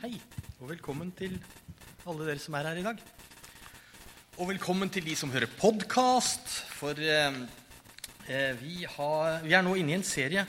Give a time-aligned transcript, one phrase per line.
[0.00, 0.14] Hei,
[0.62, 1.34] og velkommen til
[2.08, 3.00] alle dere som er her i dag.
[4.40, 6.46] Og velkommen til de som hører podkast.
[6.72, 7.36] For eh,
[8.24, 10.46] eh, vi, har, vi, er nå inne i en serie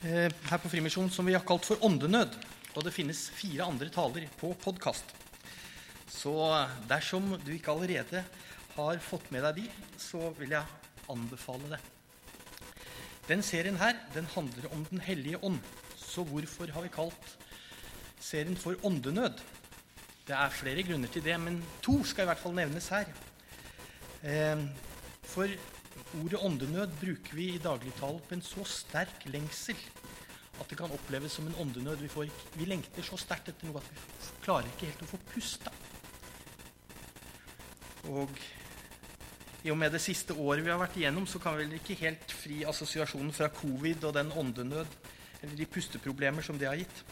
[0.00, 2.38] eh, her på Frimisjon som vi har kalt for Åndenød.
[2.72, 5.12] Og det finnes fire andre taler på podkast.
[6.08, 6.32] Så
[6.88, 8.24] dersom du ikke allerede
[8.78, 9.68] har fått med deg de,
[10.00, 11.84] så vil jeg anbefale det.
[13.28, 15.60] Den serien her den handler om Den hellige ånd.
[16.00, 17.36] Så hvorfor har vi kalt
[18.22, 19.42] serien for åndenød.
[20.26, 23.10] Det er flere grunner til det, men to skal i hvert fall nevnes her.
[24.22, 24.62] Eh,
[25.26, 25.50] for
[26.22, 29.76] ordet åndenød bruker vi i dagligtale på en så sterk lengsel
[30.60, 31.96] at det kan oppleves som en åndenød.
[31.96, 33.98] Vi, får, vi lengter så sterkt etter noe at vi
[34.44, 35.72] klarer ikke helt å få pusta.
[38.12, 38.30] Og
[39.62, 41.98] i og med det siste året vi har vært igjennom, så kan vi vel ikke
[42.02, 44.96] helt fri assosiasjonen fra covid og den åndenød
[45.42, 47.02] eller de pusteproblemer som det har gitt.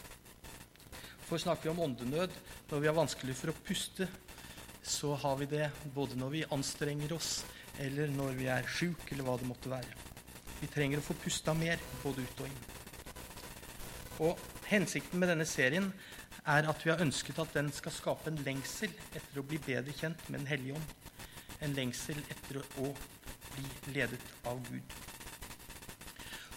[1.31, 2.33] For snakker vi om åndenød
[2.67, 4.03] når vi har vanskelig for å puste,
[4.83, 7.45] så har vi det både når vi anstrenger oss,
[7.79, 9.95] eller når vi er sjuke, eller hva det måtte være.
[10.59, 12.59] Vi trenger å få pusta mer, både ut og inn.
[14.27, 15.87] Og Hensikten med denne serien
[16.51, 19.95] er at vi har ønsket at den skal skape en lengsel etter å bli bedre
[19.95, 21.15] kjent med Den hellige ånd.
[21.63, 22.91] En lengsel etter å
[23.53, 24.99] bli ledet av Gud.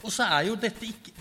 [0.05, 1.13] Og så er jo dette ikke,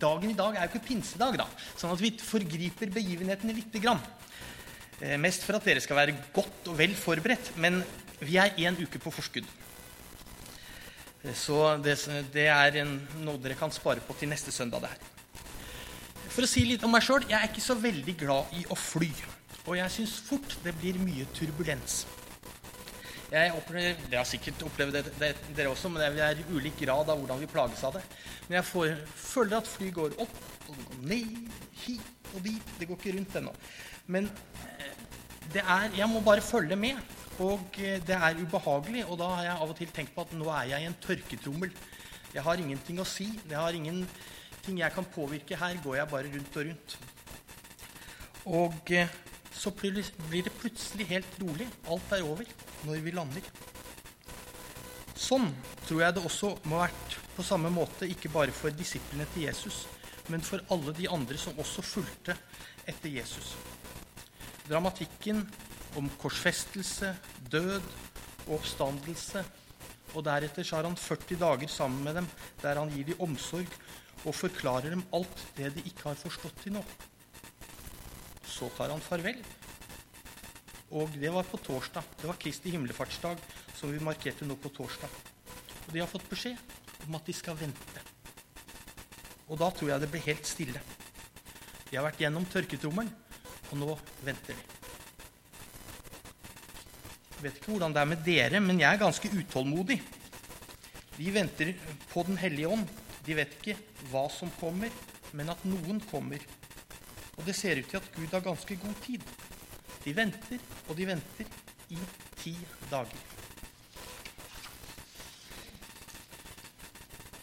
[0.00, 1.44] Dagen i dag er jo ikke pinsedag, da.
[1.76, 3.98] Sånn at vi forgriper begivenhetene lite grann.
[5.00, 7.50] Eh, mest for at dere skal være godt og vel forberedt.
[7.60, 7.82] Men
[8.22, 9.48] vi er én uke på forskudd.
[11.24, 11.98] Eh, så det,
[12.32, 12.94] det, er en,
[13.26, 14.86] noe dere kan spare på til neste søndag.
[14.86, 15.50] det her.
[16.30, 18.78] For å si litt om meg sjøl jeg er ikke så veldig glad i å
[18.78, 19.10] fly.
[19.66, 22.04] Og jeg syns fort det blir mye turbulens.
[23.30, 27.12] Jeg opplever, det har sikkert opplevd det, det, dere også, men det er ulik grad
[27.12, 28.02] av hvordan vi plages av det.
[28.48, 32.72] Men jeg får, føler at fly går opp, og det går ned, hit og dit.
[32.80, 33.52] Det går ikke rundt ennå.
[34.10, 34.26] Men
[34.66, 35.04] eh,
[35.54, 36.98] det er, jeg må bare følge med.
[37.38, 39.04] Og eh, det er ubehagelig.
[39.06, 40.98] Og da har jeg av og til tenkt på at nå er jeg i en
[41.06, 41.70] tørketrommel.
[42.34, 43.28] Jeg har ingenting å si.
[43.44, 45.58] Jeg har ingenting jeg kan påvirke.
[45.60, 46.98] Her går jeg bare rundt og rundt.
[48.58, 49.14] Og eh,
[49.54, 51.70] så blir det plutselig helt rolig.
[51.86, 52.50] Alt er over
[52.86, 53.46] når vi lander.
[55.20, 55.50] Sånn
[55.86, 59.46] tror jeg det også må ha vært på samme måte, ikke bare for disiplene til
[59.48, 59.84] Jesus,
[60.32, 62.36] men for alle de andre som også fulgte
[62.88, 63.54] etter Jesus.
[64.68, 65.42] Dramatikken
[65.98, 67.14] om korsfestelse,
[67.50, 67.82] død
[68.46, 69.42] og oppstandelse.
[70.14, 72.28] Og deretter så har han 40 dager sammen med dem,
[72.62, 73.70] der han gir dem omsorg
[74.24, 76.84] og forklarer dem alt det de ikke har forstått til nå.
[78.46, 79.38] Så tar han farvel.
[80.90, 82.02] Og det var på torsdag.
[82.18, 83.38] Det var Kristi himmelfartsdag,
[83.78, 85.10] som vi markerte nå på torsdag.
[85.86, 86.58] Og de har fått beskjed
[87.06, 88.02] om at de skal vente.
[89.50, 90.82] Og da tror jeg det blir helt stille.
[91.90, 93.10] De har vært gjennom tørketrommelen,
[93.70, 93.94] og nå
[94.26, 94.66] venter de.
[97.40, 99.96] Jeg vet ikke hvordan det er med dere, men jeg er ganske utålmodig.
[101.16, 101.72] De venter
[102.10, 102.90] på Den hellige ånd.
[103.24, 103.78] De vet ikke
[104.10, 104.90] hva som kommer,
[105.36, 106.42] men at noen kommer.
[107.38, 109.24] Og det ser ut til at Gud har ganske god tid.
[110.04, 111.50] De venter og de venter
[111.90, 111.98] i
[112.40, 112.54] ti
[112.90, 113.26] dager.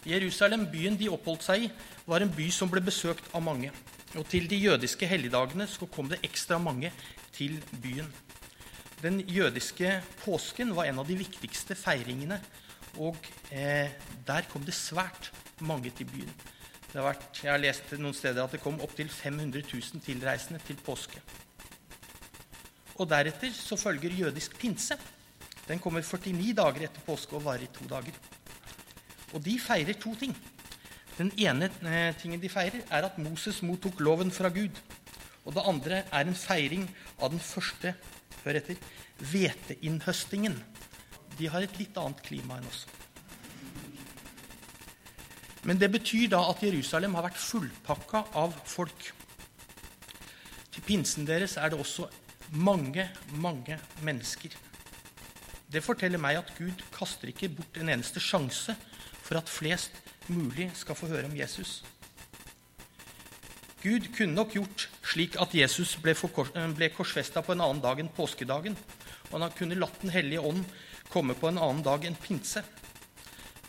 [0.08, 1.70] Jerusalem, byen de oppholdt seg i,
[2.08, 3.70] var en by som ble besøkt av mange.
[4.16, 6.92] Og til de jødiske helligdagene så kom det ekstra mange
[7.36, 8.08] til byen.
[9.02, 12.40] Den jødiske påsken var en av de viktigste feiringene,
[12.98, 13.18] og
[13.52, 13.92] eh,
[14.26, 15.28] der kom det svært
[15.60, 16.32] mange til byen.
[16.94, 21.20] Vært, jeg har lest noen steder at det kom opptil 500 000 tilreisende til påske.
[22.98, 24.98] Og Deretter så følger jødisk pinse.
[25.68, 28.14] Den kommer 49 dager etter påske og varer i to dager.
[29.34, 30.34] Og de feirer to ting.
[31.18, 34.74] Den ene eh, tingen de feirer, er at Moses mottok loven fra Gud.
[35.44, 36.86] Og det andre er en feiring
[37.18, 37.94] av den første
[38.44, 38.78] hør etter,
[39.18, 40.56] hveteinnhøstingen.
[41.38, 42.86] De har et litt annet klima enn oss.
[45.66, 49.10] Men det betyr da at Jerusalem har vært fullpakka av folk.
[50.72, 52.06] Til pinsen deres er det også
[52.50, 54.54] mange, mange mennesker.
[55.68, 58.74] Det forteller meg at Gud kaster ikke bort en eneste sjanse
[59.20, 59.96] for at flest
[60.32, 61.82] mulig skal få høre om Jesus.
[63.82, 66.14] Gud kunne nok gjort slik at Jesus ble,
[66.74, 68.74] ble korsfesta på en annen dag enn påskedagen.
[69.30, 70.64] Og han kunne latt Den hellige ånd
[71.12, 72.64] komme på en annen dag enn pinse.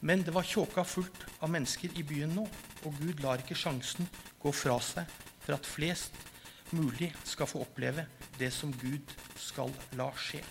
[0.02, 2.48] Men det var tjåka fullt av mennesker i byen nå,
[2.88, 4.08] og Gud lar ikke sjansen
[4.40, 5.08] gå fra seg
[5.44, 6.16] for at flest
[6.72, 8.06] mulig skal få oppleve
[8.40, 10.42] det som Gud skal la skje.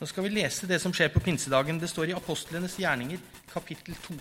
[0.00, 1.78] Nå skal vi lese det som skjer på pinsedagen.
[1.80, 4.16] Det står i Apostlenes gjerninger, kapittel 2.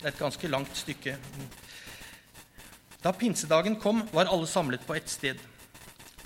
[0.00, 1.14] Det er et ganske langt stykke.
[3.00, 5.40] Da pinsedagen kom, var alle samlet på ett sted.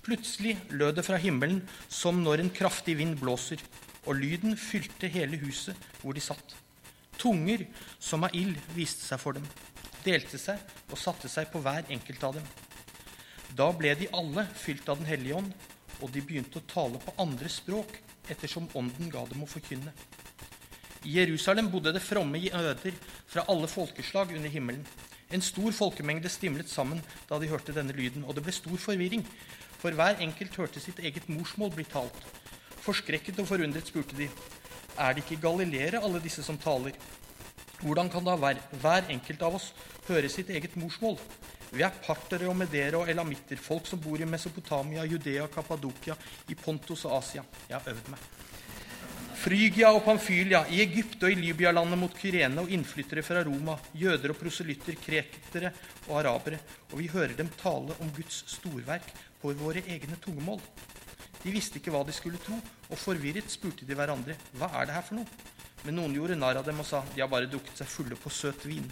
[0.04, 3.62] Plutselig lød det fra himmelen som når en kraftig vind blåser,
[4.04, 6.56] og lyden fylte hele huset hvor de satt.
[7.20, 7.64] Tunger
[8.02, 9.46] som av ild viste seg for dem,
[10.04, 10.60] delte seg
[10.90, 12.52] og satte seg på hver enkelt av dem.
[13.54, 15.52] Da ble de alle fylt av Den hellige ånd,
[16.02, 17.92] og de begynte å tale på andre språk
[18.32, 19.92] ettersom Ånden ga dem å forkynne.
[21.06, 22.96] I Jerusalem bodde det fromme jøder
[23.30, 24.82] fra alle folkeslag under himmelen.
[25.30, 29.22] En stor folkemengde stimlet sammen da de hørte denne lyden, og det ble stor forvirring,
[29.78, 32.26] for hver enkelt hørte sitt eget morsmål bli talt.
[32.82, 34.30] Forskrekket og forundret spurte de,
[34.98, 36.96] er det ikke galileere, alle disse som taler?
[37.84, 39.70] Hvordan kan da hver, hver enkelt av oss
[40.08, 41.20] høre sitt eget morsmål?
[41.74, 46.14] Vi er partere og medere og elamitter, folk som bor i Mesopotamia, Judea, Kappadokia,
[46.46, 47.42] i Pontus og Asia.
[47.66, 48.26] Jeg har øvd meg.
[49.44, 54.32] Frygia og Pamfylia, i Egypt og i Libya-landet mot Kyrene og innflyttere fra Roma, jøder
[54.32, 55.72] og proselytter, kretere
[56.06, 56.60] og arabere,
[56.92, 59.10] og vi hører dem tale om Guds storverk
[59.42, 60.62] på våre egne tungemål.
[61.42, 62.56] De visste ikke hva de skulle tro,
[62.86, 65.50] og forvirret spurte de hverandre hva er det her for noe.
[65.84, 68.32] Men noen gjorde narr av dem og sa de har bare drukket seg fulle på
[68.32, 68.86] søt vin.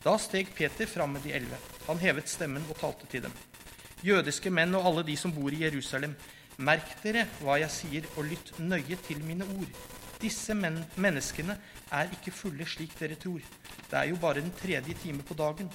[0.00, 1.56] Da steg Peter fram med de elleve.
[1.86, 3.32] Han hevet stemmen og talte til dem.
[4.04, 6.14] Jødiske menn og alle de som bor i Jerusalem,
[6.60, 9.76] Merk dere hva jeg sier, og lytt nøye til mine ord.
[10.20, 11.54] Disse men menneskene
[11.96, 13.40] er ikke fulle slik dere tror.
[13.88, 15.70] Det er jo bare den tredje time på dagen.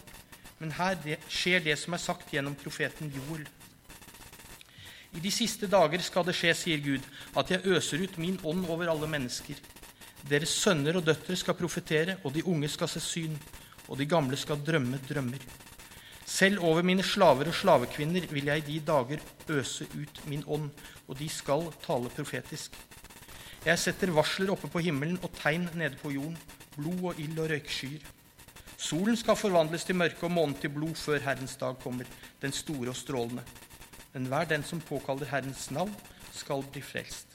[0.60, 3.48] Men her det, skjer det som er sagt gjennom profeten Joel.
[5.16, 8.70] I de siste dager skal det skje, sier Gud, at jeg øser ut min ånd
[8.70, 9.58] over alle mennesker.
[10.30, 13.40] Deres sønner og døtre skal profetere, og de unge skal se syn,
[13.88, 15.44] og de gamle skal drømme drømmer.
[16.26, 20.72] Selv over mine slaver og slavekvinner vil jeg i de dager øse ut min ånd,
[21.08, 22.74] og de skal tale profetisk.
[23.66, 26.38] Jeg setter varsler oppe på himmelen og tegn nede på jorden,
[26.76, 28.02] blod og ild og røykskyer.
[28.78, 32.06] Solen skal forvandles til mørke og månen til blod før Herrens dag kommer,
[32.42, 33.46] den store og strålende.
[34.14, 35.96] Men hver den som påkaller Herrens navn,
[36.34, 37.28] skal bli frelst.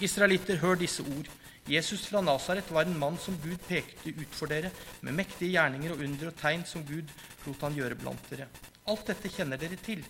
[0.00, 1.30] Israelitter, hør disse ord.
[1.68, 4.70] Jesus fra Nasaret var en mann som Gud pekte ut for dere,
[5.04, 7.10] med mektige gjerninger og under og tegn som Gud
[7.44, 8.46] lot han gjøre blant dere.
[8.88, 10.00] Alt dette kjenner dere til.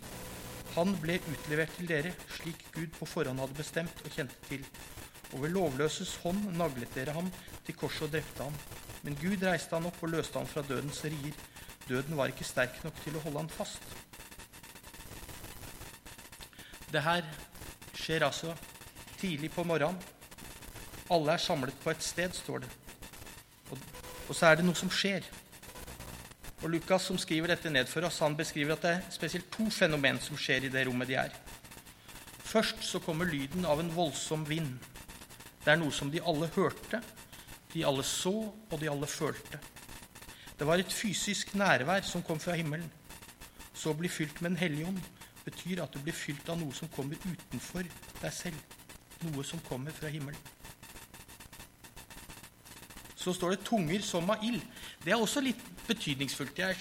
[0.76, 4.62] Han ble utlevert til dere slik Gud på forhånd hadde bestemt og kjente til.
[5.32, 7.30] Og ved lovløses hånd naglet dere ham
[7.66, 8.54] til korset og drepte ham.
[9.02, 11.34] Men Gud reiste han opp og løste ham fra dødens rier.
[11.88, 13.82] Døden var ikke sterk nok til å holde han fast.
[16.88, 17.26] Det her
[17.98, 18.54] skjer altså
[19.18, 19.98] tidlig på morgenen.
[21.08, 22.70] Alle er samlet på et sted, står det.
[23.70, 23.78] Og,
[24.28, 25.24] og, så er det noe som skjer.
[26.60, 29.70] Og Lukas, som skriver dette ned for oss, han beskriver at det er spesielt to
[29.72, 31.32] fenomen som skjer i det rommet de er.
[32.48, 34.74] Først så kommer lyden av en voldsom vind.
[35.64, 37.00] Det er noe som de alle hørte,
[37.72, 39.60] de alle så, og de alle følte.
[40.58, 42.88] Det var et fysisk nærvær som kom fra himmelen.
[43.72, 45.00] Så å bli fylt med Den hellige ånd
[45.46, 47.86] betyr at du blir fylt av noe som kommer utenfor
[48.20, 48.78] deg selv.
[49.24, 50.57] Noe som kommer fra himmelen
[53.28, 54.64] så står det 'tunger som av ild'.
[55.04, 56.58] Det er også litt betydningsfullt.
[56.58, 56.76] Jeg,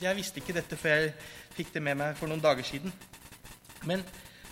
[0.00, 1.14] jeg, visste ikke dette før jeg
[1.54, 2.92] fikk det med meg for noen dager siden.
[3.86, 4.02] Men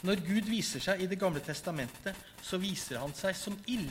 [0.02, 3.90] når Gud viser seg i Det gamle testamentet, så viser han seg som ild.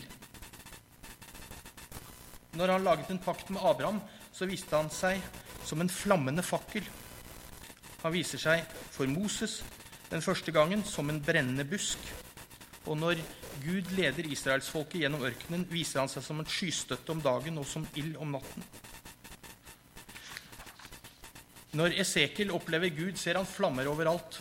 [2.53, 4.01] Når han laget en pakt med Abraham,
[4.33, 5.21] så viste han seg
[5.65, 6.85] som en flammende fakkel.
[8.03, 9.61] Han viser seg for Moses
[10.09, 11.99] den første gangen som en brennende busk.
[12.87, 13.19] Og når
[13.63, 17.87] Gud leder israelsfolket gjennom ørkenen, viser han seg som en skystøtte om dagen og som
[17.99, 18.65] ild om natten.
[21.77, 24.39] Når Esekiel opplever Gud, ser han flammer overalt.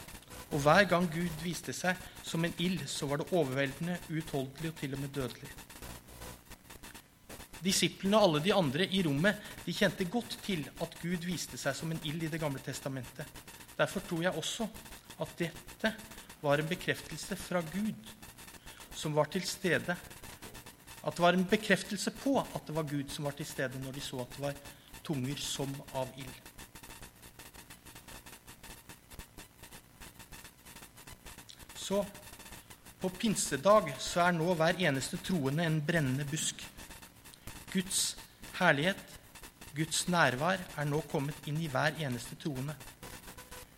[0.48, 4.78] Og hver gang Gud viste seg som en ild, så var det overveldende, uutholdelig og
[4.80, 5.50] til og med dødelig.
[7.60, 11.76] Disiplene og alle de andre i rommet de kjente godt til at Gud viste seg
[11.76, 13.26] som en ild i Det gamle testamentet.
[13.76, 14.68] Derfor tror jeg også
[15.20, 15.92] at dette
[16.40, 18.14] var en bekreftelse fra Gud
[18.98, 19.96] som var til stede.
[21.06, 23.94] At det var en bekreftelse på at det var Gud som var til stede når
[23.94, 24.62] de så at det var
[25.06, 26.38] tunger som av ild.
[31.78, 32.02] Så
[33.00, 36.64] på pinsedag så er nå hver eneste troende en brennende busk.
[37.72, 38.16] Guds
[38.58, 39.00] herlighet,
[39.76, 42.74] Guds nærvær, er nå kommet inn i hver eneste troende.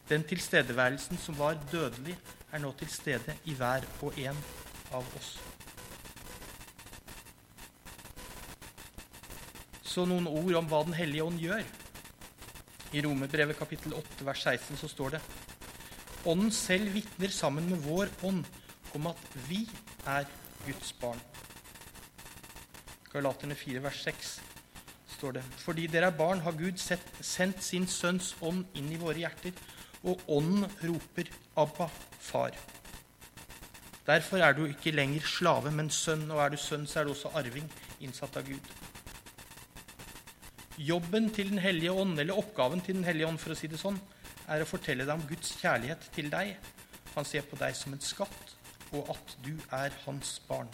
[0.09, 2.17] Den tilstedeværelsen som var dødelig,
[2.51, 4.39] er nå til stede i hver og en
[4.97, 5.31] av oss.
[9.91, 11.65] Så noen ord om hva Den hellige ånd gjør.
[12.95, 15.23] I Romerbrevet kapittel 8 vers 16 så står det
[16.29, 18.45] Ånden selv vitner sammen med vår ånd
[18.95, 19.63] om at vi
[20.11, 20.27] er
[20.67, 21.21] Guds barn.
[23.11, 24.35] Galaterne 4 vers 6
[25.17, 25.45] står det.
[25.65, 29.57] Fordi dere er barn, har Gud sett, sendt sin Sønns ånd inn i våre hjerter,
[30.05, 32.80] og ånden roper 'Abba, far'.
[34.07, 37.13] Derfor er du ikke lenger slave, men sønn, og er du sønn, så er du
[37.13, 37.67] også arving,
[38.01, 38.71] innsatt av Gud.
[40.81, 43.81] Jobben til Den hellige ånd, eller oppgaven til Den hellige ånd, for å si det
[43.81, 44.01] sånn,
[44.49, 46.57] er å fortelle deg om Guds kjærlighet til deg.
[47.15, 48.57] Han ser på deg som en skatt,
[48.97, 50.71] og at du er hans barn.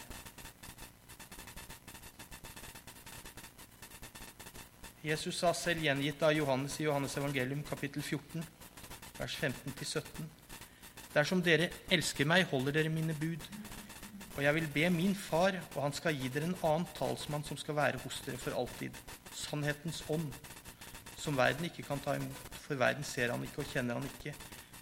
[5.03, 8.43] Jesus sa selv gjengitt av Johannes i Johannes evangelium kapittel 14,
[9.19, 10.46] vers 15-17.
[11.17, 13.41] Dersom dere elsker meg, holder dere mine bud.
[14.35, 17.57] Og jeg vil be min far, og han skal gi dere en annen talsmann som
[17.57, 18.93] skal være hos dere for alltid.
[19.33, 20.29] Sannhetens ånd,
[21.17, 24.35] som verden ikke kan ta imot, for verden ser han ikke og kjenner han ikke.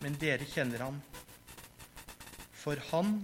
[0.03, 1.01] Men dere kjenner han.
[2.51, 3.21] For han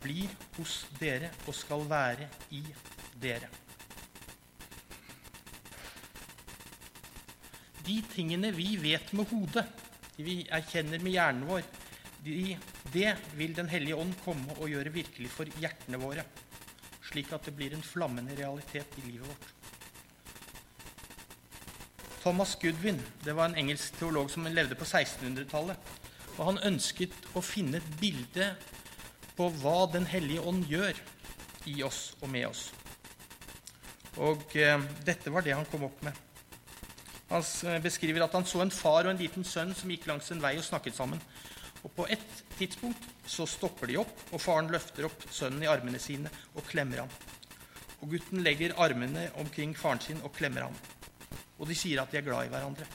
[0.00, 2.64] blir hos dere og skal være i
[3.20, 3.52] dere.
[7.88, 9.64] de tingene vi vet med hodet,
[10.16, 11.64] de vi erkjenner med hjernen vår,
[12.24, 12.56] de,
[12.92, 16.24] det vil Den hellige ånd komme og gjøre virkelig for hjertene våre,
[17.08, 19.54] slik at det blir en flammende realitet i livet vårt.
[22.22, 25.78] Thomas Goodwin det var en engelsk teolog som levde på 1600-tallet.
[26.36, 28.50] og Han ønsket å finne et bilde
[29.38, 30.98] på hva Den hellige ånd gjør
[31.70, 32.68] i oss og med oss.
[34.18, 36.16] Og eh, dette var det han kom opp med.
[37.28, 37.44] Han
[37.84, 40.56] beskriver at han så en far og en liten sønn som gikk langs en vei
[40.58, 41.20] og snakket sammen.
[41.88, 46.00] Og På et tidspunkt så stopper de opp, og faren løfter opp sønnen i armene
[46.02, 47.12] sine og klemmer ham.
[48.02, 50.76] Og Gutten legger armene omkring faren sin og klemmer ham.
[51.58, 52.86] Og de sier at de er glad i hverandre.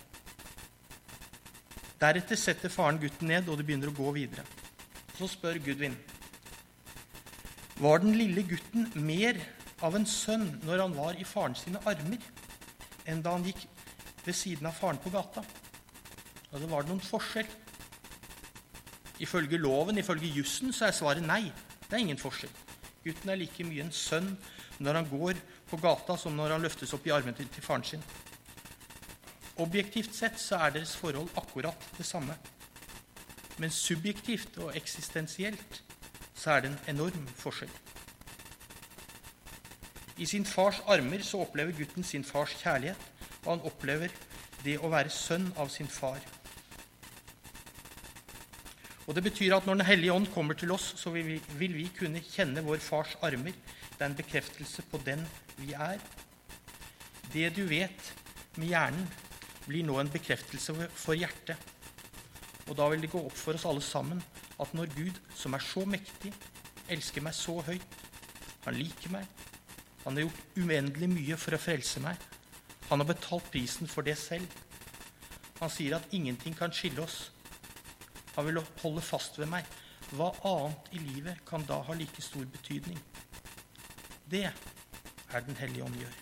[2.00, 4.46] Deretter setter faren gutten ned, og de begynner å gå videre.
[5.18, 5.98] Så spør Gudvin
[7.82, 9.40] var den lille gutten mer
[9.84, 12.22] av en sønn når han var i faren sine armer,
[13.10, 13.66] enn da han gikk
[14.24, 15.44] ved siden av faren på gata.
[16.54, 17.50] Og det var noen forskjell.
[19.24, 21.46] Ifølge loven, ifølge jussen, så er svaret nei.
[21.88, 22.52] Det er ingen forskjell.
[23.04, 24.34] Gutten er like mye en sønn
[24.84, 25.40] når han går
[25.70, 28.04] på gata, som når han løftes opp i armen til, til faren sin.
[29.64, 32.36] Objektivt sett så er deres forhold akkurat det samme.
[33.62, 35.84] Men subjektivt og eksistensielt
[36.34, 37.72] så er det en enorm forskjell.
[40.18, 43.10] I sin fars armer så opplever gutten sin fars kjærlighet
[43.46, 44.14] og han opplever
[44.64, 46.22] det å være sønn av sin far.
[49.08, 51.76] Og Det betyr at når Den hellige ånd kommer til oss, så vil vi, vil
[51.76, 53.52] vi kunne kjenne vår fars armer.
[53.92, 55.26] Det er en bekreftelse på den
[55.58, 56.00] vi er.
[57.34, 58.14] Det du vet
[58.56, 59.08] med hjernen,
[59.68, 61.58] blir nå en bekreftelse for hjertet.
[62.68, 64.22] Og da vil det gå opp for oss alle sammen
[64.62, 66.34] at når Gud, som er så mektig,
[66.92, 67.98] elsker meg så høyt,
[68.64, 69.28] han liker meg,
[70.04, 72.20] han har gjort uendelig mye for å frelse meg,
[72.90, 74.48] han har betalt prisen for det selv.
[75.60, 77.32] Han sier at ingenting kan skille oss.
[78.36, 79.68] Han vil holde fast ved meg.
[80.14, 83.00] Hva annet i livet kan da ha like stor betydning?
[84.30, 86.18] Det er Den hellige ånd gjør.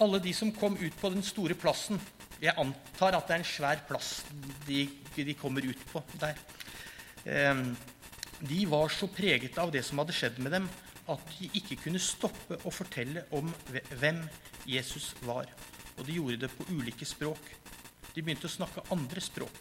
[0.00, 2.00] Alle de som kom ut på den store plassen
[2.40, 4.22] Jeg antar at det er en svær plass
[4.64, 6.38] de, de kommer ut på der.
[7.52, 7.76] Um,
[8.40, 10.68] de var så preget av det som hadde skjedd med dem,
[11.12, 13.50] at de ikke kunne stoppe å fortelle om
[14.00, 14.22] hvem
[14.66, 15.48] Jesus var.
[15.98, 17.40] Og de gjorde det på ulike språk.
[18.14, 19.60] De begynte å snakke andre språk.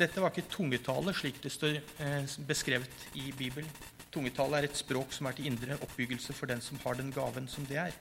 [0.00, 3.68] Dette var ikke tungetale, slik det står eh, beskrevet i Bibelen.
[4.10, 7.46] Tungetale er et språk som er til indre oppbyggelse for den som har den gaven
[7.48, 7.94] som det er.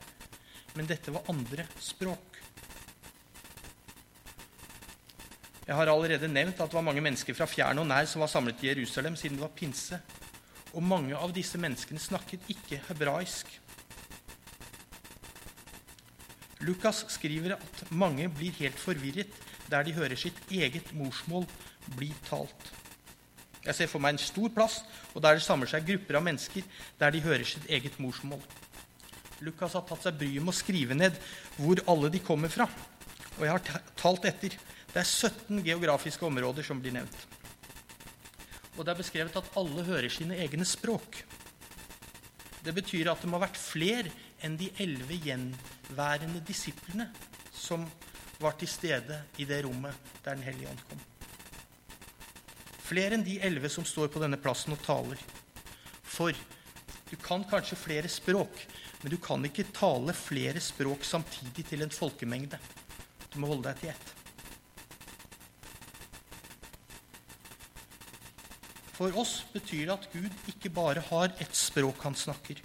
[0.77, 2.39] Men dette var andre språk.
[5.69, 8.31] Jeg har allerede nevnt at det var mange mennesker fra fjern og nær som var
[8.31, 9.99] samlet i Jerusalem siden det var pinse.
[10.73, 13.51] Og mange av disse menneskene snakket ikke hebraisk.
[16.67, 19.31] Lukas skriver at mange blir helt forvirret
[19.69, 21.45] der de hører sitt eget morsmål
[21.95, 22.71] bli talt.
[23.63, 24.79] Jeg ser for meg en stor plass,
[25.13, 26.65] og der det samler seg grupper av mennesker
[26.99, 28.41] der de hører sitt eget morsmål.
[29.45, 31.15] Lukas har tatt seg bryet med å skrive ned
[31.55, 32.67] hvor alle de kommer fra.
[33.37, 34.55] Og jeg har talt etter.
[34.89, 37.19] Det er 17 geografiske områder som blir nevnt.
[38.75, 41.21] Og det er beskrevet at alle hører sine egne språk.
[42.63, 44.11] Det betyr at det må ha vært flere
[44.45, 47.09] enn de elleve gjenværende disiplene
[47.53, 47.85] som
[48.39, 51.01] var til stede i det rommet der Den hellige ånd kom.
[52.89, 55.19] Flere enn de elleve som står på denne plassen og taler.
[56.03, 56.33] For
[57.09, 58.63] du kan kanskje flere språk,
[59.01, 62.59] men du kan ikke tale flere språk samtidig til en folkemengde.
[63.33, 64.15] Du må holde deg til ett.
[68.99, 72.59] For oss betyr det at Gud ikke bare har ett språk han snakker.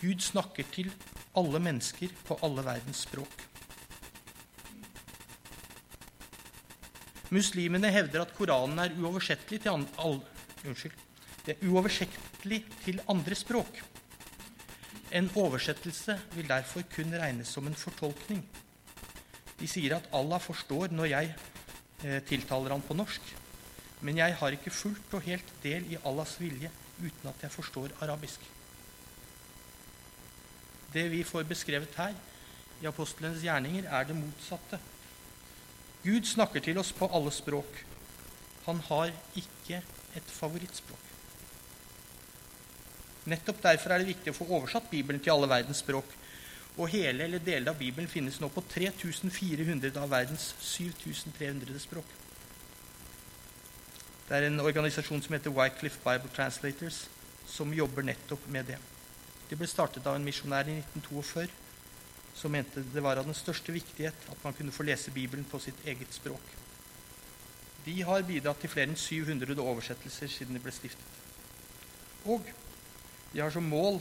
[0.00, 0.90] Gud snakker til
[1.36, 3.44] alle mennesker på alle verdens språk.
[7.34, 10.20] Muslimene hevder at Koranen er uoversettelig til, an, all,
[10.62, 10.94] unnskyld,
[11.46, 13.80] er uoversettelig til andre språk.
[15.16, 18.44] En oversettelse vil derfor kun regnes som en fortolkning.
[19.56, 21.32] De sier at Allah forstår når jeg
[22.04, 23.32] eh, tiltaler han på norsk,
[24.04, 27.96] men jeg har ikke fullt og helt del i Allahs vilje uten at jeg forstår
[28.04, 28.55] arabisk.
[30.92, 32.14] Det vi får beskrevet her
[32.82, 34.78] i apostelens gjerninger, er det motsatte.
[36.04, 37.82] Gud snakker til oss på alle språk.
[38.66, 39.80] Han har ikke
[40.16, 41.02] et favorittspråk.
[43.26, 46.12] Nettopp derfor er det viktig å få oversatt Bibelen til alle verdens språk.
[46.76, 52.12] Og hele eller deler av Bibelen finnes nå på 3400 av verdens 7300 språk.
[54.26, 57.06] Det er en organisasjon som heter Wycliffe Bible Translators,
[57.46, 58.78] som jobber nettopp med det.
[59.50, 61.46] Det ble startet av en misjonær i 1942
[62.36, 65.60] som mente det var av den største viktighet at man kunne få lese Bibelen på
[65.62, 66.52] sitt eget språk.
[67.86, 71.22] De har bidratt til flere enn 700 oversettelser siden de ble stiftet.
[72.26, 72.44] Og
[73.32, 74.00] de har som mål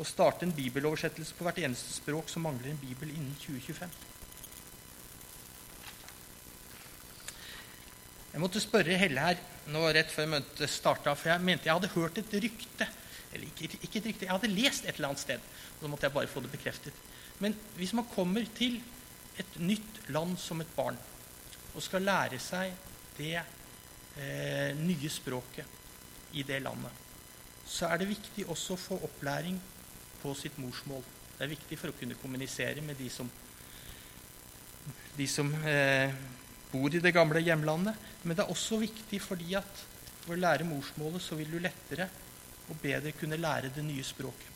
[0.00, 3.92] å starte en bibeloversettelse på hvert eneste språk som mangler en bibel innen 2025.
[8.32, 9.40] Jeg måtte spørre Helle her
[9.72, 12.88] nå rett før møtet starta, for jeg mente jeg hadde hørt et rykte.
[13.32, 15.44] Eller ikke, ikke et jeg hadde lest et eller annet sted.
[15.76, 17.02] Og så måtte jeg bare få det bekreftet.
[17.40, 18.80] Men hvis man kommer til
[19.40, 20.98] et nytt land som et barn
[21.72, 22.74] og skal lære seg
[23.16, 27.00] det eh, nye språket i det landet,
[27.66, 29.56] så er det viktig også å få opplæring
[30.22, 31.02] på sitt morsmål.
[31.38, 33.30] Det er viktig for å kunne kommunisere med de som,
[35.16, 36.12] de som eh,
[36.72, 37.96] bor i det gamle hjemlandet.
[38.22, 39.86] Men det er også viktig fordi at
[40.26, 42.06] ved å lære morsmålet så vil du lettere
[42.68, 44.48] og bedre kunne lære det nye språket.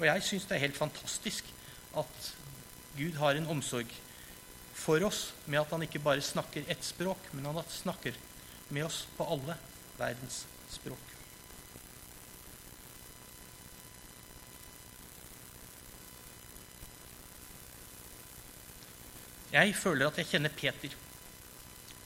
[0.00, 1.44] Og jeg syns det er helt fantastisk
[1.98, 2.30] at
[2.96, 3.90] Gud har en omsorg
[4.80, 8.16] for oss med at han ikke bare snakker ett språk, men han snakker
[8.70, 9.56] med oss på alle
[9.98, 11.06] verdens språk.
[19.50, 20.92] Jeg føler at jeg kjenner Peter.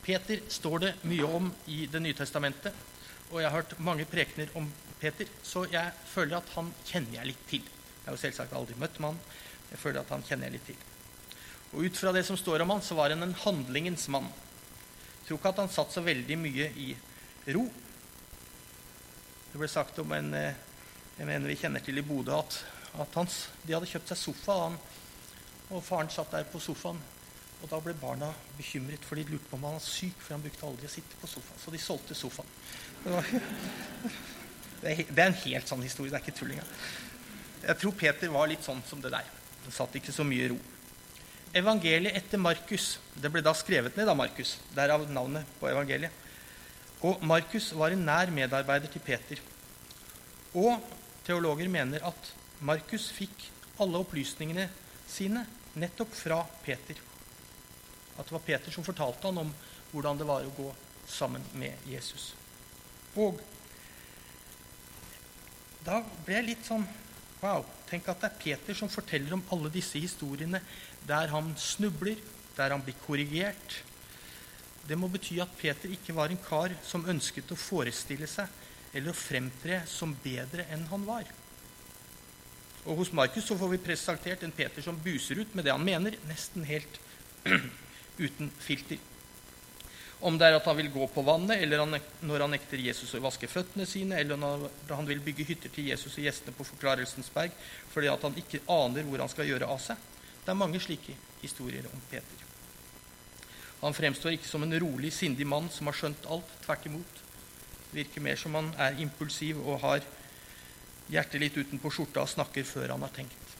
[0.04, 2.72] Peter står det mye om i Det nye testamentet,
[3.34, 4.68] og jeg har hørt mange prekener om
[5.00, 7.64] Peter, så jeg føler at han kjenner jeg litt til.
[7.66, 9.18] Jeg har jo selvsagt aldri møtt mannen.
[9.72, 10.84] Jeg føler at han kjenner jeg litt til.
[11.74, 14.28] Og Ut fra det som står om han, så var han en handlingens mann.
[15.18, 16.92] Jeg tror ikke at han satt så veldig mye i
[17.56, 17.64] ro.
[19.50, 20.62] Det ble sagt om en eh,
[21.18, 22.60] jeg mener vi kjenner til i Bodø, at,
[23.02, 24.78] at hans, de hadde kjøpt seg sofa, han,
[25.74, 27.02] og faren satt der på sofaen.
[27.62, 30.42] Og Da ble barna bekymret, for de lurte på om han var syk, for han
[30.42, 31.60] brukte aldri å sitte på sofaen.
[31.62, 32.50] Så de solgte sofaen.
[33.04, 36.10] Det, er, en helt sånn historie.
[36.12, 36.70] Det er ikke tull engang.
[37.64, 39.28] Jeg tror Peter var litt sånn som det der.
[39.64, 40.58] Han satt ikke så mye ro.
[41.54, 44.56] Evangeliet etter Markus Det ble da skrevet ned av Markus.
[44.76, 46.12] Derav navnet på evangeliet.
[47.04, 49.40] Og Markus var en nær medarbeider til Peter.
[50.56, 50.80] Og
[51.26, 52.30] teologer mener at
[52.64, 53.48] Markus fikk
[53.82, 54.68] alle opplysningene
[55.10, 55.44] sine
[55.80, 56.96] nettopp fra Peter.
[58.18, 59.52] At det var Peter som fortalte han om
[59.92, 60.70] hvordan det var å gå
[61.10, 62.32] sammen med Jesus.
[63.20, 63.40] Og
[65.84, 66.86] da ble jeg litt sånn
[67.44, 70.62] Wow, Tenk at det er Peter som forteller om alle disse historiene
[71.04, 72.16] der han snubler,
[72.56, 73.76] der han blir korrigert.
[74.88, 78.48] Det må bety at Peter ikke var en kar som ønsket å forestille seg
[78.94, 81.28] eller å fremtre som bedre enn han var.
[82.84, 85.84] Og Hos Markus så får vi presentert en Peter som buser ut med det han
[85.84, 86.98] mener, nesten helt
[88.24, 89.00] uten filter.
[90.24, 93.20] Om det er at han vil gå på vannet, eller når han nekter Jesus å
[93.20, 97.28] vaske føttene sine, eller når han vil bygge hytter til Jesus og gjestene på Forklarelsens
[97.34, 97.52] berg
[97.92, 100.00] fordi han ikke aner hvor han skal gjøre av seg.
[100.44, 102.44] Det er mange slike historier om Peter.
[103.84, 106.48] Han fremstår ikke som en rolig, sindig mann som har skjønt alt.
[106.64, 107.20] Tvert imot.
[107.92, 110.04] Virker mer som han er impulsiv og har
[111.12, 113.52] hjertet litt utenpå skjorta og snakker før han har tenkt.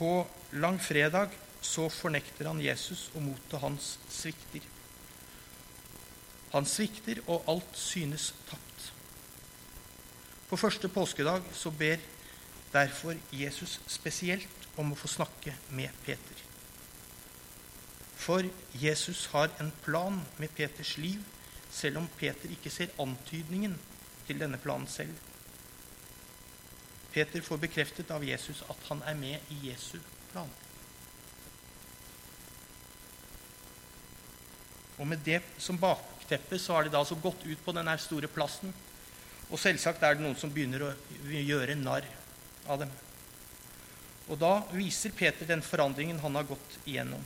[0.00, 0.24] På
[0.56, 4.64] langfredag så fornekter han Jesus, og motet hans svikter.
[6.52, 8.92] Han svikter, og alt synes tapt.
[10.50, 12.00] På første påskedag så ber
[12.72, 16.46] derfor Jesus spesielt om å få snakke med Peter.
[18.20, 18.44] For
[18.74, 21.22] Jesus har en plan med Peters liv,
[21.70, 23.76] selv om Peter ikke ser antydningen
[24.26, 25.14] til denne planen selv.
[27.14, 29.98] Peter får bekreftet av Jesus at han er med i Jesu
[30.32, 30.50] plan.
[35.00, 38.28] Og med det som bakteppe så har de da altså gått ut på denne store
[38.30, 38.72] plassen.
[39.50, 40.94] Og selvsagt er det noen som begynner å
[41.26, 42.06] gjøre narr
[42.68, 42.92] av dem.
[44.30, 47.22] Og da viser Peter den forandringen han har gått igjennom.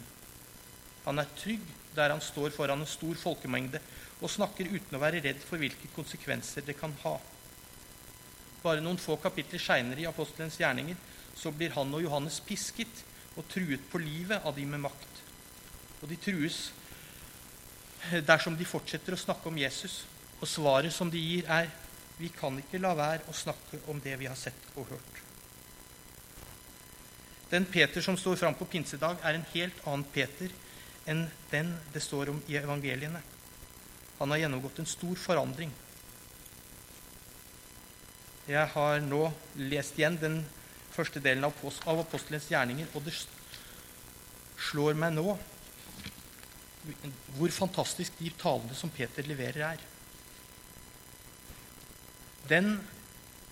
[1.05, 3.81] Han er trygg der han står foran en stor folkemengde
[4.23, 7.19] og snakker uten å være redd for hvilke konsekvenser det kan ha.
[8.63, 10.97] Bare noen få kapitler seinere i apostelens gjerninger
[11.37, 13.03] så blir han og Johannes pisket
[13.35, 15.21] og truet på livet av de med makt.
[16.01, 16.71] Og de trues
[18.27, 20.03] dersom de fortsetter å snakke om Jesus.
[20.41, 21.71] Og svaret som de gir, er
[22.19, 25.21] vi kan ikke la være å snakke om det vi har sett og hørt.
[27.51, 30.53] Den Peter som står fram på pinsedag, er en helt annen Peter
[31.11, 33.21] enn den det står om i evangeliene.
[34.19, 35.73] Han har gjennomgått en stor forandring.
[38.49, 40.39] Jeg har nå lest igjen den
[40.95, 43.15] første delen av apostelens gjerninger, og det
[44.71, 45.37] slår meg nå
[47.37, 49.85] hvor fantastisk de talene som Peter leverer, er.
[52.49, 52.77] Den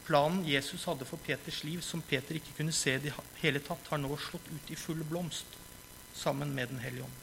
[0.04, 3.88] planen Jesus hadde for Peters liv, som Peter ikke kunne se i det hele tatt,
[3.88, 5.58] har nå slått ut i full blomst
[6.12, 7.20] sammen med Den hellige ånd.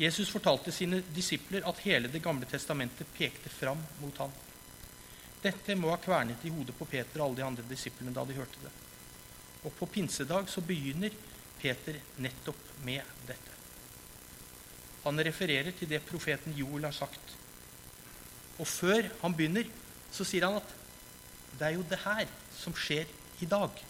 [0.00, 4.30] Jesus fortalte sine disipler at hele Det gamle testamentet pekte fram mot ham.
[5.42, 8.36] Dette må ha kvernet i hodet på Peter og alle de andre disiplene da de
[8.36, 8.72] hørte det.
[9.64, 11.12] Og på pinsedag så begynner
[11.60, 13.56] Peter nettopp med dette.
[15.04, 17.36] Han refererer til det profeten Joel har sagt.
[18.60, 19.68] Og før han begynner,
[20.12, 20.74] så sier han at
[21.56, 23.08] det er jo det her som skjer
[23.40, 23.80] i dag.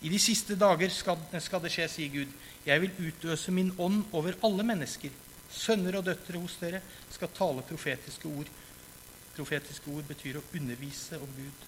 [0.00, 2.30] I de siste dager skal, skal det skje, sier Gud.
[2.64, 5.12] Jeg vil utøse min ånd over alle mennesker.
[5.50, 6.80] Sønner og døtre hos dere
[7.12, 8.48] skal tale profetiske ord.
[9.36, 11.66] Profetiske ord betyr å undervise om Gud.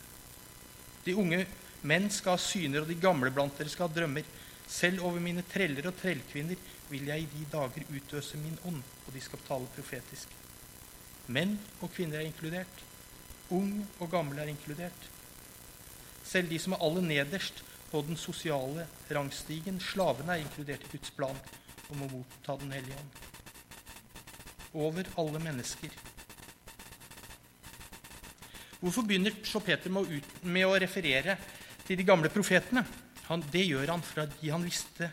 [1.04, 1.44] De unge
[1.88, 4.26] menn skal ha syner, og de gamle blant dere skal ha drømmer.
[4.72, 9.10] Selv over mine treller og trellkvinner vil jeg i de dager utøse min ånd, og
[9.14, 10.30] de skal tale profetisk.
[11.32, 12.84] Menn og kvinner er inkludert.
[13.52, 15.08] Ung og gammel er inkludert.
[16.24, 21.12] Selv de som er aller nederst på den sosiale rangstigen, slavene, er inkludert i Guds
[21.12, 21.36] plan
[21.92, 23.18] om å motta Den hellige ånd.
[24.72, 25.92] Over alle mennesker.
[28.80, 31.36] Hvorfor begynner så Peter med å, ut, med å referere
[31.92, 32.86] til de gamle profetene?
[33.28, 35.10] Han, det gjør han fordi han visste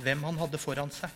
[0.00, 1.12] hvem han hadde foran seg.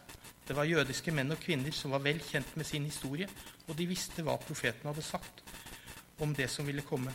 [0.47, 3.29] Det var jødiske menn og kvinner som var vel kjent med sin historie,
[3.67, 5.41] og de visste hva profeten hadde sagt
[6.21, 7.15] om det som ville komme.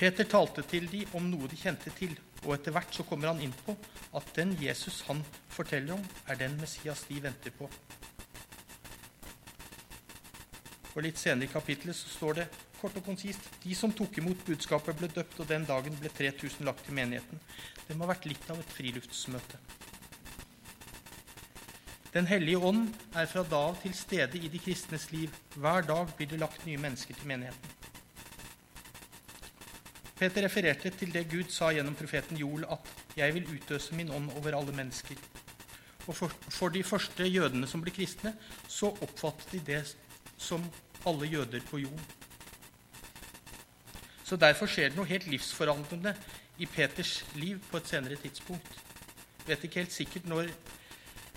[0.00, 3.44] Peter talte til dem om noe de kjente til, og etter hvert så kommer han
[3.44, 3.76] inn på
[4.16, 5.20] at den Jesus han
[5.52, 7.68] forteller om, er den Messias de venter på.
[10.96, 12.48] Og Litt senere i kapittelet så står det
[12.80, 16.66] kort og konsist de som tok imot budskapet, ble døpt, og den dagen ble 3000
[16.66, 17.40] lagt til menigheten.
[17.86, 19.60] Det må ha vært litt av et friluftsmøte.
[22.16, 25.32] Den hellige ånd er fra da av til stede i de kristnes liv.
[25.56, 27.74] Hver dag blir det lagt nye mennesker til menigheten.
[30.16, 34.30] Peter refererte til det Gud sa gjennom profeten Joel, at 'jeg vil utøse min ånd
[34.32, 35.20] over alle mennesker'.
[36.06, 38.32] Og for, for de første jødene som ble kristne,
[38.68, 39.96] så oppfattet de det
[40.38, 40.64] som
[41.06, 42.15] alle jøder på jorden.
[44.26, 46.10] Så derfor skjer det noe helt livsforandrende
[46.58, 48.72] i Peters liv på et senere tidspunkt.
[49.44, 50.48] Jeg vet ikke helt sikkert når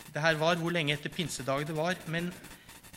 [0.10, 2.32] det her var, hvor lenge etter pinsedag det var, men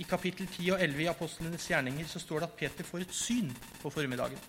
[0.00, 3.12] i kapittel 10 og 11 i Apostlenes gjerninger så står det at Peter får et
[3.12, 3.52] syn
[3.82, 4.40] på formiddagen.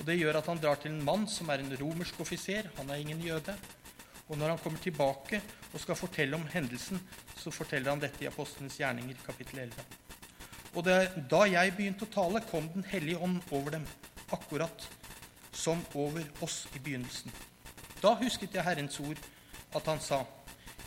[0.00, 2.72] Og Det gjør at han drar til en mann som er en romersk offiser.
[2.78, 3.54] Han er ingen jøde.
[4.28, 6.98] Og når han kommer tilbake og skal fortelle om hendelsen,
[7.36, 9.84] så forteller han dette i Apostlenes gjerninger, kapittel 11.
[10.74, 10.98] Og det,
[11.30, 13.86] da jeg begynte å tale, kom Den hellige ånd over dem,
[14.32, 14.88] akkurat
[15.52, 17.32] som over oss i begynnelsen.
[18.02, 19.18] Da husket jeg Herrens ord,
[19.74, 20.24] at han sa:"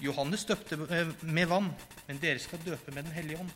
[0.01, 0.77] Johannes døpte
[1.21, 1.71] med vann,
[2.08, 3.51] men dere skal døpe med Den hellige ånd.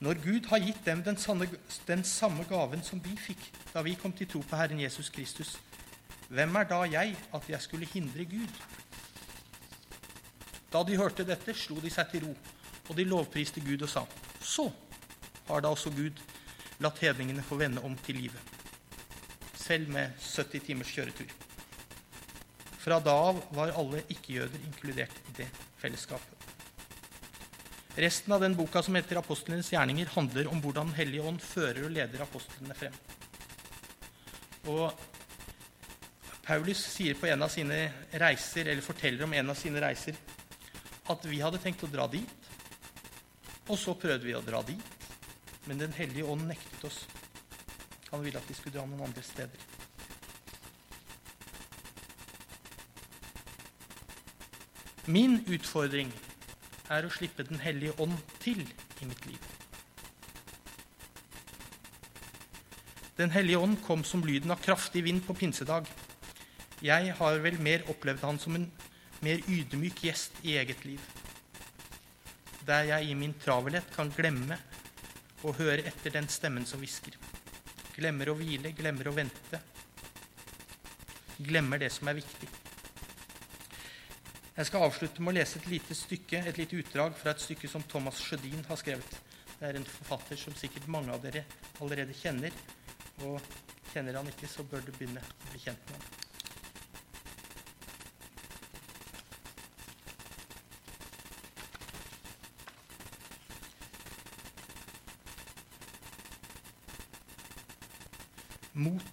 [0.00, 1.48] Når Gud har gitt dem den, sanne,
[1.86, 5.56] den, samme gaven som vi fikk da vi kom til tro på Herren Jesus Kristus,
[6.28, 8.60] hvem er da jeg at jeg skulle hindre Gud?
[10.72, 12.36] Da de hørte dette, slo de seg til ro,
[12.88, 14.04] og de lovpriste Gud og sa:"
[14.40, 14.70] Så
[15.48, 16.14] har da også Gud
[16.82, 18.56] latt hedningene få vende om til livet,
[19.58, 21.30] selv med 70 timers kjøretur.
[22.78, 25.48] Fra da av var alle ikke-jøder inkludert i det
[25.80, 26.34] fellesskapet.
[27.98, 31.84] Resten av den boka som heter 'Apostlenes gjerninger', handler om hvordan Den hellige ånd fører
[31.84, 32.94] og leder apostlene frem.
[34.66, 34.92] Og
[36.42, 40.16] Paulus sier på en av sine reiser, eller forteller om en av sine reiser
[41.08, 42.48] at vi hadde tenkt å dra dit,
[43.68, 44.97] og så prøvde vi å dra dit,
[45.68, 47.02] men Den hellige ånd nektet oss.
[48.08, 49.66] Han ville at vi skulle dra noen andre steder.
[55.08, 56.08] Min utfordring
[56.92, 59.44] er å slippe Den hellige ånd til i mitt liv.
[63.18, 65.88] Den hellige ånd kom som lyden av kraftig vind på pinsedag.
[66.80, 68.68] Jeg har vel mer opplevd han som en
[69.20, 71.02] mer ydmyk gjest i eget liv,
[72.64, 74.60] der jeg i min travelhet kan glemme
[75.46, 77.14] å hører etter den stemmen som hvisker.
[77.94, 79.60] Glemmer å hvile, glemmer å vente.
[81.38, 82.48] Glemmer det som er viktig.
[84.58, 87.70] Jeg skal avslutte med å lese et lite stykke, et lite utdrag fra et stykke
[87.70, 89.18] som Thomas Sjødin har skrevet.
[89.58, 91.44] Det er en forfatter som sikkert mange av dere
[91.78, 92.54] allerede kjenner.
[93.26, 93.38] Og
[93.92, 96.17] kjenner han ikke, så bør du begynne å bli kjent med ham.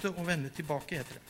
[0.06, 1.22] Motet å vende tilbake, heter det.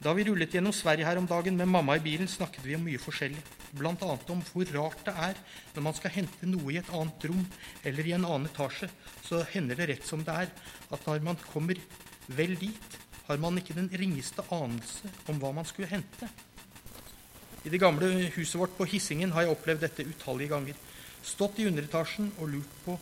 [0.00, 2.86] Da vi rullet gjennom Sverige her om dagen med mamma i bilen, snakket vi om
[2.86, 3.42] mye forskjellig.
[3.76, 3.92] Bl.a.
[4.32, 5.36] om hvor rart det er
[5.74, 7.42] når man skal hente noe i et annet rom
[7.84, 8.88] eller i en annen etasje,
[9.26, 10.48] så hender det rett som det er
[10.88, 11.76] at når man kommer
[12.32, 16.32] vel dit, har man ikke den ringeste anelse om hva man skulle hente.
[17.66, 20.84] I det gamle huset vårt på Hissingen har jeg opplevd dette utallige ganger.
[21.20, 22.96] Stått i underetasjen og lurt på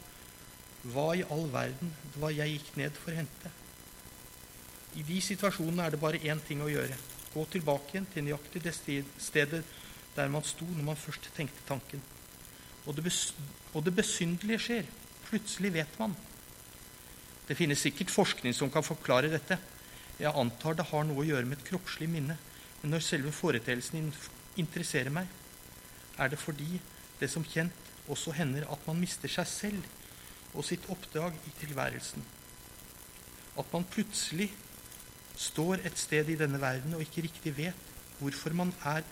[0.91, 3.61] hva i all verden det var jeg gikk ned for å hente.
[4.95, 6.97] I de situasjonene er det bare én ting å gjøre.
[7.35, 9.65] Gå tilbake igjen til nøyaktig det stedet
[10.15, 12.03] der man sto når man først tenkte tanken.
[12.87, 13.11] Og det,
[13.73, 14.91] og det besynderlige skjer.
[15.27, 16.15] Plutselig vet man.
[17.49, 19.59] Det finnes sikkert forskning som kan forklare dette.
[20.21, 22.37] Jeg antar det har noe å gjøre med et kroppslig minne.
[22.83, 24.13] Men når selve foreteelsen
[24.61, 25.27] interesserer meg,
[26.21, 26.79] er det fordi
[27.19, 32.23] det som kjent også hender at man mister seg selv og sitt oppdrag i tilværelsen.
[33.59, 34.51] At man plutselig
[35.37, 39.03] står et sted i denne verden og ikke riktig vet hvorfor man er,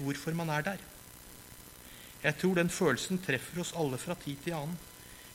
[0.00, 0.82] hvorfor man er der.
[2.22, 4.78] Jeg tror den følelsen treffer oss alle fra tid til annen.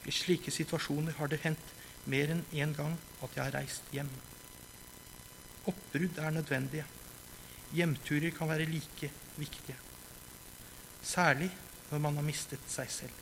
[0.06, 1.74] I slike situasjoner har det hendt
[2.10, 4.10] mer enn én en gang at jeg har reist hjem.
[5.70, 6.86] Oppbrudd er nødvendige.
[7.72, 9.78] Hjemturer kan være like viktige.
[11.02, 11.52] Særlig
[11.92, 13.14] når man har mistet seg selv.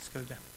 [0.00, 0.51] Skal vi be.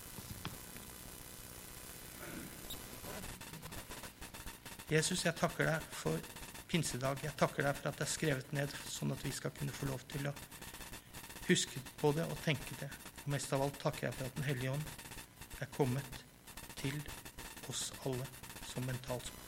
[4.91, 6.19] Jesus, jeg takker deg for
[6.69, 7.24] pinsedag.
[7.26, 9.89] Jeg takker deg for at det er skrevet ned, sånn at vi skal kunne få
[9.89, 10.34] lov til å
[11.48, 12.91] huske på det og tenke det.
[13.24, 16.21] Og mest av alt takker jeg for at Den hellige ånd er kommet
[16.78, 17.02] til
[17.71, 18.30] oss alle
[18.69, 19.44] som mentalspråk.